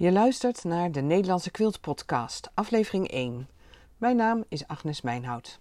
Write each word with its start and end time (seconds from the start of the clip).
Je 0.00 0.12
luistert 0.12 0.64
naar 0.64 0.92
de 0.92 1.00
Nederlandse 1.00 1.50
Quilt 1.50 1.80
Podcast, 1.80 2.50
aflevering 2.54 3.08
1. 3.08 3.48
Mijn 3.96 4.16
naam 4.16 4.44
is 4.48 4.66
Agnes 4.66 5.00
Mijnhout. 5.00 5.58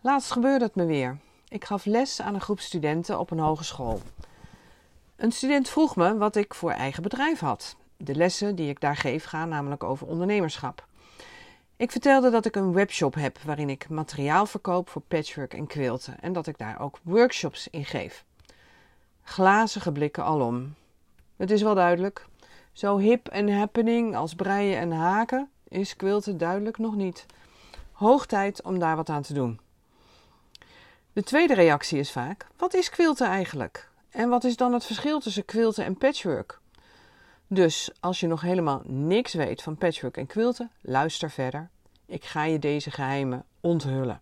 Laatst 0.00 0.30
gebeurde 0.30 0.64
het 0.64 0.74
me 0.74 0.84
weer. 0.84 1.18
Ik 1.48 1.64
gaf 1.64 1.84
les 1.84 2.20
aan 2.20 2.34
een 2.34 2.40
groep 2.40 2.60
studenten 2.60 3.18
op 3.18 3.30
een 3.30 3.38
hogeschool. 3.38 4.00
Een 5.16 5.32
student 5.32 5.68
vroeg 5.68 5.96
me 5.96 6.16
wat 6.16 6.36
ik 6.36 6.54
voor 6.54 6.70
eigen 6.70 7.02
bedrijf 7.02 7.38
had. 7.38 7.76
De 7.96 8.14
lessen 8.14 8.54
die 8.54 8.68
ik 8.68 8.80
daar 8.80 8.96
geef 8.96 9.24
gaan 9.24 9.48
namelijk 9.48 9.84
over 9.84 10.06
ondernemerschap. 10.06 10.86
Ik 11.76 11.90
vertelde 11.90 12.30
dat 12.30 12.46
ik 12.46 12.56
een 12.56 12.72
webshop 12.72 13.14
heb 13.14 13.38
waarin 13.38 13.70
ik 13.70 13.88
materiaal 13.88 14.46
verkoop 14.46 14.88
voor 14.88 15.02
patchwork 15.02 15.54
en 15.54 15.66
quilten 15.66 16.20
en 16.20 16.32
dat 16.32 16.46
ik 16.46 16.58
daar 16.58 16.80
ook 16.80 16.98
workshops 17.02 17.68
in 17.68 17.84
geef. 17.84 18.24
Glazige 19.22 19.92
blikken 19.92 20.24
alom. 20.24 20.74
Het 21.36 21.50
is 21.50 21.62
wel 21.62 21.74
duidelijk. 21.74 22.26
Zo 22.76 22.98
hip 22.98 23.28
en 23.28 23.58
happening 23.58 24.16
als 24.16 24.34
breien 24.34 24.78
en 24.78 24.92
haken 24.92 25.50
is 25.68 25.96
quilten 25.96 26.38
duidelijk 26.38 26.78
nog 26.78 26.94
niet. 26.94 27.26
Hoog 27.92 28.26
tijd 28.26 28.62
om 28.62 28.78
daar 28.78 28.96
wat 28.96 29.08
aan 29.08 29.22
te 29.22 29.34
doen. 29.34 29.60
De 31.12 31.22
tweede 31.22 31.54
reactie 31.54 31.98
is 31.98 32.12
vaak: 32.12 32.46
wat 32.56 32.74
is 32.74 32.90
quilten 32.90 33.26
eigenlijk? 33.26 33.90
En 34.10 34.28
wat 34.28 34.44
is 34.44 34.56
dan 34.56 34.72
het 34.72 34.84
verschil 34.84 35.20
tussen 35.20 35.44
quilten 35.44 35.84
en 35.84 35.96
patchwork? 35.96 36.60
Dus 37.46 37.90
als 38.00 38.20
je 38.20 38.26
nog 38.26 38.40
helemaal 38.40 38.82
niks 38.84 39.34
weet 39.34 39.62
van 39.62 39.76
patchwork 39.76 40.16
en 40.16 40.26
quilten, 40.26 40.70
luister 40.80 41.30
verder. 41.30 41.68
Ik 42.06 42.24
ga 42.24 42.44
je 42.44 42.58
deze 42.58 42.90
geheimen 42.90 43.44
onthullen. 43.60 44.20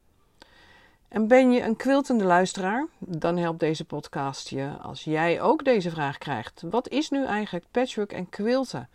En 1.15 1.29
ben 1.29 1.51
je 1.51 1.63
een 1.63 1.77
quiltende 1.77 2.25
luisteraar? 2.25 2.87
Dan 2.99 3.37
helpt 3.37 3.61
deze 3.61 3.85
podcast 3.85 4.49
je 4.49 4.71
als 4.83 5.05
jij 5.05 5.41
ook 5.41 5.65
deze 5.65 5.91
vraag 5.91 6.19
krijgt. 6.19 6.63
Wat 6.71 6.89
is 6.89 7.11
nu 7.11 7.25
eigenlijk 7.25 7.65
patchwork 7.71 8.13
en 8.13 8.29
quilten? 8.29 8.89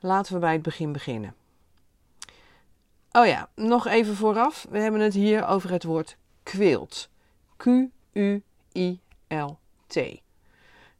Laten 0.00 0.34
we 0.34 0.38
bij 0.38 0.52
het 0.52 0.62
begin 0.62 0.92
beginnen. 0.92 1.34
Oh 3.12 3.26
ja, 3.26 3.48
nog 3.54 3.86
even 3.86 4.14
vooraf. 4.14 4.66
We 4.70 4.78
hebben 4.78 5.00
het 5.00 5.14
hier 5.14 5.46
over 5.46 5.70
het 5.70 5.84
woord 5.84 6.16
quilt. 6.42 7.08
Q-U-I-L-T. 7.56 8.40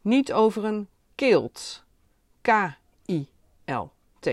Niet 0.01 0.33
over 0.33 0.65
een 0.65 0.89
kilt. 1.15 1.85
K-I-L-T. 2.41 4.31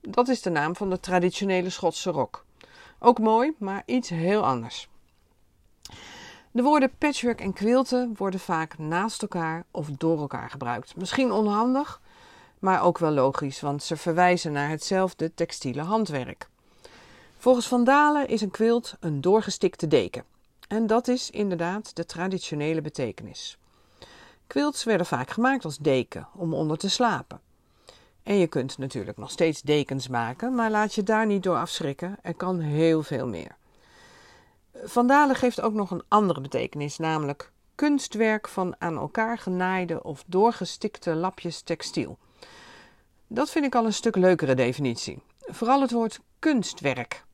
Dat 0.00 0.28
is 0.28 0.42
de 0.42 0.50
naam 0.50 0.76
van 0.76 0.90
de 0.90 1.00
traditionele 1.00 1.70
Schotse 1.70 2.10
rok. 2.10 2.44
Ook 2.98 3.18
mooi, 3.18 3.54
maar 3.58 3.82
iets 3.86 4.08
heel 4.08 4.44
anders. 4.44 4.88
De 6.54 6.62
woorden 6.62 6.90
patchwork 6.98 7.40
en 7.40 7.52
quilten 7.52 8.14
worden 8.16 8.40
vaak 8.40 8.78
naast 8.78 9.22
elkaar 9.22 9.64
of 9.70 9.88
door 9.90 10.18
elkaar 10.20 10.50
gebruikt. 10.50 10.96
Misschien 10.96 11.32
onhandig, 11.32 12.00
maar 12.58 12.82
ook 12.82 12.98
wel 12.98 13.10
logisch, 13.10 13.60
want 13.60 13.82
ze 13.82 13.96
verwijzen 13.96 14.52
naar 14.52 14.68
hetzelfde 14.68 15.34
textiele 15.34 15.82
handwerk. 15.82 16.48
Volgens 17.38 17.68
Van 17.68 17.84
Dalen 17.84 18.28
is 18.28 18.40
een 18.40 18.50
quilt 18.50 18.96
een 19.00 19.20
doorgestikte 19.20 19.88
deken. 19.88 20.24
En 20.68 20.86
dat 20.86 21.08
is 21.08 21.30
inderdaad 21.30 21.96
de 21.96 22.06
traditionele 22.06 22.80
betekenis. 22.80 23.58
Quilts 24.46 24.84
werden 24.84 25.06
vaak 25.06 25.30
gemaakt 25.30 25.64
als 25.64 25.78
deken 25.78 26.28
om 26.34 26.54
onder 26.54 26.78
te 26.78 26.90
slapen. 26.90 27.40
En 28.22 28.36
je 28.36 28.46
kunt 28.46 28.78
natuurlijk 28.78 29.16
nog 29.16 29.30
steeds 29.30 29.62
dekens 29.62 30.08
maken, 30.08 30.54
maar 30.54 30.70
laat 30.70 30.94
je 30.94 31.02
daar 31.02 31.26
niet 31.26 31.42
door 31.42 31.56
afschrikken. 31.56 32.16
Er 32.22 32.34
kan 32.34 32.60
heel 32.60 33.02
veel 33.02 33.26
meer. 33.26 33.56
Vandalen 34.82 35.36
geeft 35.36 35.60
ook 35.60 35.72
nog 35.72 35.90
een 35.90 36.02
andere 36.08 36.40
betekenis, 36.40 36.98
namelijk 36.98 37.52
kunstwerk 37.74 38.48
van 38.48 38.74
aan 38.78 38.96
elkaar 38.96 39.38
genaaide 39.38 40.02
of 40.02 40.24
doorgestikte 40.26 41.14
lapjes 41.14 41.62
textiel. 41.62 42.18
Dat 43.26 43.50
vind 43.50 43.64
ik 43.64 43.74
al 43.74 43.84
een 43.84 43.92
stuk 43.92 44.16
leukere 44.16 44.54
definitie. 44.54 45.22
Vooral 45.38 45.80
het 45.80 45.90
woord 45.90 46.20
kunstwerk. 46.38 47.24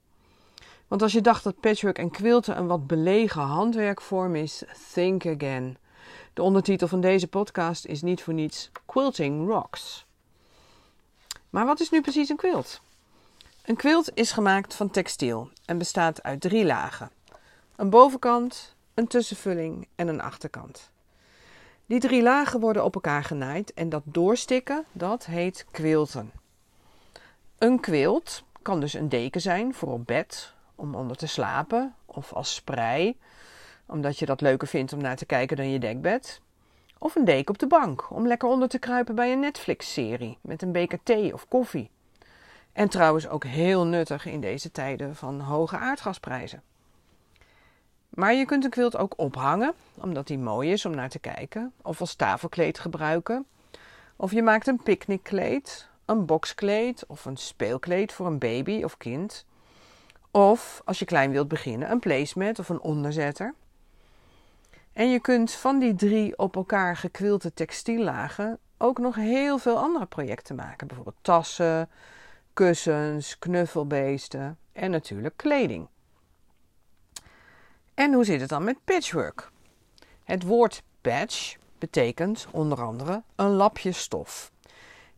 Want 0.88 1.02
als 1.02 1.12
je 1.12 1.20
dacht 1.20 1.44
dat 1.44 1.60
patchwork 1.60 1.98
en 1.98 2.10
quilten 2.10 2.58
een 2.58 2.66
wat 2.66 2.86
belegen 2.86 3.42
handwerkvorm 3.42 4.34
is, 4.34 4.62
think 4.92 5.26
again. 5.26 5.76
De 6.34 6.42
ondertitel 6.42 6.88
van 6.88 7.00
deze 7.00 7.28
podcast 7.28 7.86
is 7.86 8.02
niet 8.02 8.22
voor 8.22 8.34
niets 8.34 8.70
Quilting 8.86 9.48
Rocks. 9.48 10.06
Maar 11.50 11.66
wat 11.66 11.80
is 11.80 11.90
nu 11.90 12.00
precies 12.00 12.28
een 12.28 12.36
quilt? 12.36 12.80
Een 13.64 13.76
quilt 13.76 14.10
is 14.14 14.32
gemaakt 14.32 14.74
van 14.74 14.90
textiel 14.90 15.50
en 15.64 15.78
bestaat 15.78 16.22
uit 16.22 16.40
drie 16.40 16.64
lagen: 16.64 17.10
een 17.80 17.90
bovenkant, 17.90 18.74
een 18.94 19.06
tussenvulling 19.06 19.88
en 19.94 20.08
een 20.08 20.20
achterkant. 20.20 20.90
Die 21.86 22.00
drie 22.00 22.22
lagen 22.22 22.60
worden 22.60 22.84
op 22.84 22.94
elkaar 22.94 23.24
genaaid 23.24 23.74
en 23.74 23.88
dat 23.88 24.02
doorstikken, 24.04 24.84
dat 24.92 25.26
heet 25.26 25.66
quilten. 25.70 26.32
Een 27.58 27.80
quilt 27.80 28.44
kan 28.62 28.80
dus 28.80 28.94
een 28.94 29.08
deken 29.08 29.40
zijn 29.40 29.74
voor 29.74 29.92
op 29.92 30.06
bed, 30.06 30.52
om 30.74 30.94
onder 30.94 31.16
te 31.16 31.26
slapen, 31.26 31.94
of 32.06 32.32
als 32.32 32.54
sprei, 32.54 33.18
omdat 33.86 34.18
je 34.18 34.26
dat 34.26 34.40
leuker 34.40 34.68
vindt 34.68 34.92
om 34.92 35.00
naar 35.00 35.16
te 35.16 35.26
kijken 35.26 35.56
dan 35.56 35.70
je 35.70 35.78
dekbed. 35.78 36.40
Of 36.98 37.14
een 37.14 37.24
deken 37.24 37.54
op 37.54 37.58
de 37.58 37.66
bank 37.66 38.10
om 38.10 38.26
lekker 38.26 38.48
onder 38.48 38.68
te 38.68 38.78
kruipen 38.78 39.14
bij 39.14 39.32
een 39.32 39.40
Netflix-serie 39.40 40.38
met 40.40 40.62
een 40.62 40.72
beker 40.72 40.98
thee 41.02 41.34
of 41.34 41.48
koffie. 41.48 41.90
En 42.72 42.88
trouwens 42.88 43.28
ook 43.28 43.44
heel 43.44 43.86
nuttig 43.86 44.26
in 44.26 44.40
deze 44.40 44.70
tijden 44.70 45.16
van 45.16 45.40
hoge 45.40 45.76
aardgasprijzen. 45.76 46.62
Maar 48.10 48.34
je 48.34 48.44
kunt 48.44 48.64
een 48.64 48.70
quilt 48.70 48.96
ook 48.96 49.12
ophangen, 49.16 49.72
omdat 49.94 50.26
die 50.26 50.38
mooi 50.38 50.72
is 50.72 50.84
om 50.84 50.94
naar 50.94 51.08
te 51.08 51.18
kijken, 51.18 51.72
of 51.82 52.00
als 52.00 52.14
tafelkleed 52.14 52.78
gebruiken. 52.78 53.46
Of 54.16 54.32
je 54.32 54.42
maakt 54.42 54.66
een 54.66 54.82
picknickkleed, 54.82 55.88
een 56.04 56.26
boxkleed 56.26 57.04
of 57.06 57.24
een 57.24 57.36
speelkleed 57.36 58.12
voor 58.12 58.26
een 58.26 58.38
baby 58.38 58.82
of 58.82 58.96
kind. 58.96 59.44
Of 60.30 60.82
als 60.84 60.98
je 60.98 61.04
klein 61.04 61.30
wilt 61.30 61.48
beginnen, 61.48 61.90
een 61.90 61.98
placemat 61.98 62.58
of 62.58 62.68
een 62.68 62.80
onderzetter. 62.80 63.54
En 64.92 65.10
je 65.10 65.20
kunt 65.20 65.52
van 65.52 65.78
die 65.78 65.94
drie 65.94 66.38
op 66.38 66.56
elkaar 66.56 66.96
gekwilte 66.96 67.54
textiellagen 67.54 68.58
ook 68.78 68.98
nog 68.98 69.14
heel 69.14 69.58
veel 69.58 69.78
andere 69.78 70.06
projecten 70.06 70.56
maken. 70.56 70.86
Bijvoorbeeld 70.86 71.16
tassen, 71.22 71.88
kussens, 72.52 73.38
knuffelbeesten 73.38 74.58
en 74.72 74.90
natuurlijk 74.90 75.36
kleding. 75.36 75.86
En 78.00 78.12
hoe 78.12 78.24
zit 78.24 78.40
het 78.40 78.48
dan 78.48 78.64
met 78.64 78.84
patchwork? 78.84 79.50
Het 80.24 80.42
woord 80.42 80.82
patch 81.00 81.56
betekent 81.78 82.46
onder 82.50 82.82
andere 82.82 83.22
een 83.36 83.50
lapje 83.50 83.92
stof. 83.92 84.52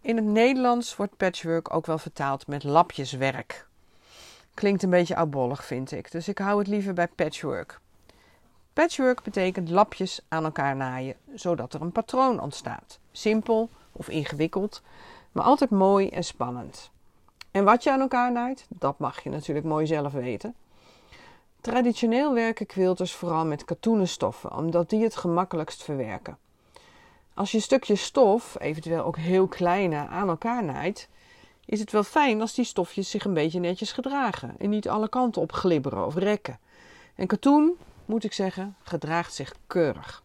In 0.01 0.17
het 0.17 0.25
Nederlands 0.25 0.97
wordt 0.97 1.17
patchwork 1.17 1.75
ook 1.75 1.87
wel 1.87 1.99
vertaald 1.99 2.47
met 2.47 2.65
lapjeswerk. 2.65 3.67
Klinkt 4.55 4.83
een 4.83 4.91
beetje 4.91 5.17
oudbollig, 5.17 5.65
vind 5.65 5.93
ik, 5.93 6.11
dus 6.11 6.29
ik 6.29 6.39
hou 6.39 6.59
het 6.59 6.67
liever 6.67 6.95
bij 6.95 7.09
patchwork. 7.09 7.81
Patchwork 8.73 9.23
betekent 9.23 9.71
lapjes 9.71 10.21
aan 10.29 10.45
elkaar 10.45 10.77
naaien, 10.77 11.17
zodat 11.35 11.75
er 11.75 11.81
een 11.81 11.93
patroon 11.93 12.41
ontstaat. 12.41 12.99
Simpel 13.13 13.71
of 13.93 14.09
ingewikkeld, 14.09 14.83
maar 15.33 15.45
altijd 15.45 15.71
mooi 15.71 16.09
en 16.09 16.25
spannend. 16.25 16.91
En 17.51 17.65
wat 17.65 17.83
je 17.83 17.93
aan 17.93 18.01
elkaar 18.01 18.33
naait, 18.33 18.67
dat 18.69 18.99
mag 18.99 19.23
je 19.23 19.31
natuurlijk 19.31 19.67
mooi 19.67 19.87
zelf 19.87 20.13
weten. 20.13 20.55
Traditioneel 21.63 22.35
werken 22.35 22.67
quilters 22.67 23.13
vooral 23.13 23.47
met 23.47 23.65
katoenen 23.65 24.09
stoffen, 24.09 24.57
omdat 24.57 24.91
die 24.91 25.03
het 25.03 25.17
gemakkelijkst 25.17 25.83
verwerken. 25.83 26.39
Als 27.35 27.51
je 27.51 27.61
stukjes 27.61 28.03
stof, 28.03 28.57
eventueel 28.59 29.05
ook 29.05 29.17
heel 29.17 29.47
kleine, 29.47 29.97
aan 29.97 30.29
elkaar 30.29 30.65
naait, 30.65 31.09
is 31.65 31.81
het 31.81 31.93
wel 31.93 32.03
fijn 32.03 32.41
als 32.41 32.55
die 32.55 32.65
stofjes 32.65 33.11
zich 33.11 33.25
een 33.25 33.35
beetje 33.35 33.61
netjes 33.61 33.93
gedragen 33.93 34.55
en 34.59 34.71
niet 34.71 34.89
alle 34.89 35.09
kanten 35.09 35.43
op 35.43 35.53
glibberen 35.53 36.07
of 36.07 36.15
rekken. 36.15 36.59
En 37.15 37.27
katoen, 37.27 37.77
moet 38.05 38.25
ik 38.25 38.33
zeggen, 38.33 38.77
gedraagt 38.83 39.35
zich 39.35 39.55
keurig. 39.67 40.23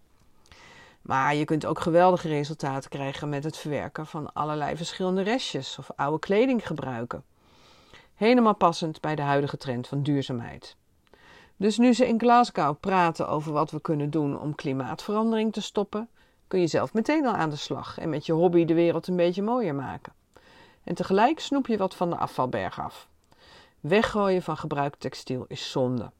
Maar 1.02 1.36
je 1.36 1.46
kunt 1.46 1.66
ook 1.66 1.80
geweldige 1.80 2.28
resultaten 2.28 2.90
krijgen 2.90 3.30
met 3.30 3.44
het 3.44 3.58
verwerken 3.58 4.06
van 4.06 4.34
allerlei 4.34 4.78
verschillende 4.78 5.22
restjes 5.22 5.78
of 5.80 5.90
oude 5.96 6.20
kleding 6.20 6.68
gebruiken. 6.68 7.24
Helemaal 8.16 8.56
passend 8.56 9.02
bij 9.02 9.16
de 9.16 9.22
huidige 9.22 9.58
trend 9.58 9.88
van 9.88 10.04
duurzaamheid. 10.04 10.76
Dus 11.58 11.78
nu 11.78 11.94
ze 11.94 12.08
in 12.08 12.20
Glasgow 12.20 12.80
praten 12.80 13.28
over 13.28 13.52
wat 13.52 13.72
we 13.72 13.82
kunnen 13.82 14.10
doen 14.10 14.40
om 14.40 14.56
klimaatverandering 14.56 15.54
te 15.54 15.62
stoppen, 15.62 16.10
kun 16.48 16.60
je 16.60 16.68
zelf 16.68 16.94
meteen 16.94 17.26
al 17.26 17.34
aan 17.34 17.50
de 17.50 17.56
slag 17.56 17.98
en 17.98 18.10
met 18.10 18.26
je 18.26 18.34
hobby 18.34 18.66
de 18.66 18.74
wereld 18.74 19.08
een 19.08 19.16
beetje 19.16 19.42
mooier 19.42 19.76
maken. 19.76 20.14
En 20.84 20.96
tegelijk 20.96 21.40
snoep 21.40 21.68
je 21.68 21.78
wat 21.78 21.96
van 21.96 22.10
de 22.10 22.16
afvalberg 22.16 22.80
af. 22.80 23.08
Weggooien 23.80 24.42
van 24.42 24.58
gebruikt 24.58 25.00
textiel 25.00 25.46
is 25.48 25.72
zonde. 25.72 26.12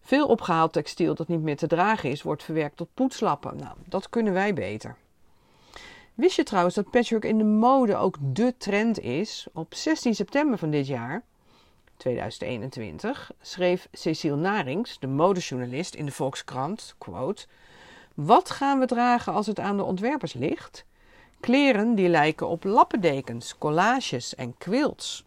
Veel 0.00 0.26
opgehaald 0.26 0.72
textiel 0.72 1.14
dat 1.14 1.28
niet 1.28 1.42
meer 1.42 1.56
te 1.56 1.66
dragen 1.66 2.10
is, 2.10 2.22
wordt 2.22 2.42
verwerkt 2.42 2.76
tot 2.76 2.88
poetslappen. 2.94 3.56
Nou, 3.56 3.76
dat 3.88 4.08
kunnen 4.08 4.32
wij 4.32 4.54
beter. 4.54 4.96
Wist 6.14 6.36
je 6.36 6.42
trouwens 6.42 6.74
dat 6.74 6.90
patchwork 6.90 7.24
in 7.24 7.38
de 7.38 7.44
mode 7.44 7.96
ook 7.96 8.16
de 8.20 8.54
trend 8.58 9.00
is? 9.00 9.46
Op 9.52 9.74
16 9.74 10.14
september 10.14 10.58
van 10.58 10.70
dit 10.70 10.86
jaar, 10.86 11.22
2021, 11.96 13.32
schreef 13.40 13.88
Cecile 13.92 14.36
Narings, 14.36 14.98
de 14.98 15.06
modejournalist 15.06 15.94
in 15.94 16.06
de 16.06 16.12
Volkskrant, 16.12 16.94
quote, 16.98 17.46
Wat 18.14 18.50
gaan 18.50 18.78
we 18.78 18.86
dragen 18.86 19.32
als 19.32 19.46
het 19.46 19.60
aan 19.60 19.76
de 19.76 19.82
ontwerpers 19.82 20.32
ligt? 20.32 20.84
Kleren 21.40 21.94
die 21.94 22.08
lijken 22.08 22.48
op 22.48 22.64
lappendekens, 22.64 23.58
collages 23.58 24.34
en 24.34 24.58
quilts. 24.58 25.24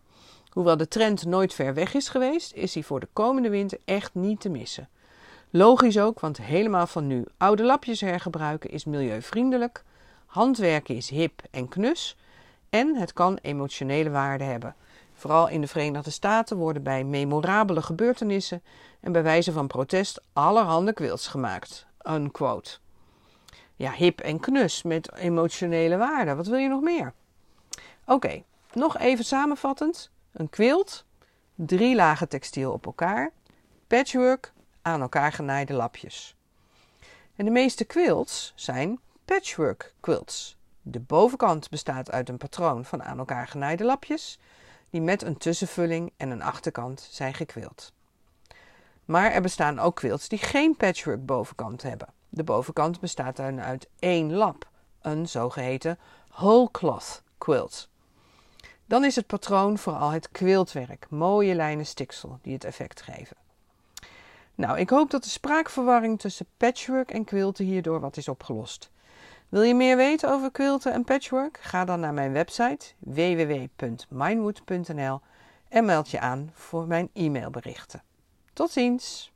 Hoewel 0.49 0.77
de 0.77 0.87
trend 0.87 1.25
nooit 1.25 1.53
ver 1.53 1.73
weg 1.73 1.93
is 1.93 2.09
geweest, 2.09 2.53
is 2.53 2.73
hij 2.73 2.83
voor 2.83 2.99
de 2.99 3.07
komende 3.13 3.49
winter 3.49 3.79
echt 3.85 4.13
niet 4.13 4.39
te 4.39 4.49
missen. 4.49 4.89
Logisch 5.49 5.99
ook, 5.99 6.19
want 6.19 6.37
helemaal 6.37 6.87
van 6.87 7.07
nu 7.07 7.25
oude 7.37 7.63
lapjes 7.63 8.01
hergebruiken 8.01 8.69
is 8.69 8.85
milieuvriendelijk, 8.85 9.83
handwerken 10.25 10.95
is 10.95 11.09
hip 11.09 11.41
en 11.51 11.67
knus 11.67 12.17
en 12.69 12.95
het 12.95 13.13
kan 13.13 13.39
emotionele 13.41 14.09
waarde 14.09 14.43
hebben. 14.43 14.75
Vooral 15.17 15.47
in 15.47 15.61
de 15.61 15.67
Verenigde 15.67 16.09
Staten 16.09 16.57
worden 16.57 16.83
bij 16.83 17.03
memorabele 17.03 17.81
gebeurtenissen 17.81 18.63
en 18.99 19.11
bij 19.11 19.23
wijze 19.23 19.51
van 19.51 19.67
protest 19.67 20.21
allerhande 20.33 20.93
quilts 20.93 21.27
gemaakt. 21.27 21.85
Unquote. 22.09 22.77
Ja, 23.75 23.91
hip 23.91 24.19
en 24.19 24.39
knus 24.39 24.83
met 24.83 25.13
emotionele 25.13 25.97
waarde. 25.97 26.35
Wat 26.35 26.47
wil 26.47 26.57
je 26.57 26.67
nog 26.67 26.81
meer? 26.81 27.13
Oké, 28.05 28.43
nog 28.73 28.97
even 28.97 29.25
samenvattend. 29.25 30.11
Een 30.31 30.49
quilt, 30.49 31.05
drie 31.55 31.95
lagen 31.95 32.29
textiel 32.29 32.71
op 32.71 32.85
elkaar, 32.85 33.31
patchwork, 33.87 34.53
aan 34.81 35.01
elkaar 35.01 35.31
genaaide 35.31 35.73
lapjes. 35.73 36.35
En 37.35 37.45
de 37.45 37.51
meeste 37.51 37.85
quilts 37.85 38.53
zijn 38.55 38.99
patchwork 39.25 39.93
quilts. 39.99 40.57
De 40.81 40.99
bovenkant 40.99 41.69
bestaat 41.69 42.11
uit 42.11 42.29
een 42.29 42.37
patroon 42.37 42.85
van 42.85 43.03
aan 43.03 43.17
elkaar 43.17 43.47
genaaide 43.47 43.83
lapjes, 43.83 44.39
die 44.89 45.01
met 45.01 45.21
een 45.21 45.37
tussenvulling 45.37 46.13
en 46.17 46.29
een 46.29 46.41
achterkant 46.41 47.07
zijn 47.11 47.33
gekwild. 47.33 47.93
Maar 49.05 49.31
er 49.31 49.41
bestaan 49.41 49.79
ook 49.79 49.95
quilts 49.95 50.27
die 50.27 50.39
geen 50.39 50.75
patchwork 50.75 51.25
bovenkant 51.25 51.81
hebben. 51.81 52.07
De 52.29 52.43
bovenkant 52.43 52.99
bestaat 52.99 53.35
dan 53.35 53.61
uit 53.61 53.87
één 53.99 54.33
lap, 54.33 54.69
een 55.01 55.27
zogeheten 55.27 55.99
whole 56.29 56.71
cloth 56.71 57.23
quilt. 57.37 57.89
Dan 58.85 59.03
is 59.03 59.15
het 59.15 59.27
patroon 59.27 59.77
vooral 59.77 60.09
het 60.09 60.31
quiltwerk, 60.31 61.09
mooie 61.09 61.55
lijnen 61.55 61.85
stiksel 61.85 62.39
die 62.41 62.53
het 62.53 62.63
effect 62.63 63.01
geven. 63.01 63.37
Nou, 64.55 64.79
ik 64.79 64.89
hoop 64.89 65.11
dat 65.11 65.23
de 65.23 65.29
spraakverwarring 65.29 66.19
tussen 66.19 66.45
patchwork 66.57 67.11
en 67.11 67.23
quilten 67.23 67.65
hierdoor 67.65 67.99
wat 67.99 68.17
is 68.17 68.27
opgelost. 68.27 68.89
Wil 69.49 69.61
je 69.61 69.75
meer 69.75 69.97
weten 69.97 70.29
over 70.29 70.51
quilten 70.51 70.93
en 70.93 71.03
patchwork? 71.03 71.59
Ga 71.61 71.85
dan 71.85 71.99
naar 71.99 72.13
mijn 72.13 72.31
website 72.31 72.85
www.minewood.nl 72.99 75.21
en 75.69 75.85
meld 75.85 76.09
je 76.09 76.19
aan 76.19 76.49
voor 76.53 76.87
mijn 76.87 77.09
e-mailberichten. 77.13 78.03
Tot 78.53 78.71
ziens! 78.71 79.31